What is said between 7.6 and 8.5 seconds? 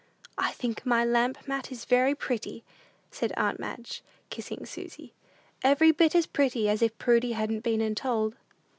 'been and told.'"